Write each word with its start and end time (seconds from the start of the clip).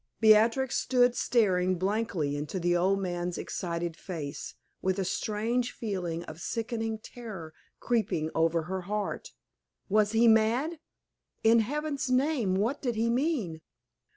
Beatrix 0.19 0.77
stood 0.77 1.15
staring 1.15 1.77
blankly 1.77 2.35
into 2.35 2.59
the 2.59 2.75
old 2.75 2.99
man's 2.99 3.37
excited 3.37 3.95
face, 3.95 4.55
with 4.81 4.97
a 4.97 5.05
strange 5.05 5.71
feeling 5.73 6.23
of 6.23 6.41
sickening 6.41 6.97
terror 6.97 7.53
creeping 7.79 8.31
over 8.33 8.63
her 8.63 8.81
heart. 8.89 9.29
Was 9.89 10.13
he 10.13 10.27
mad? 10.27 10.79
In 11.43 11.59
Heaven's 11.59 12.09
name, 12.09 12.55
what 12.55 12.81
did 12.81 12.95
he 12.95 13.11
mean? 13.11 13.61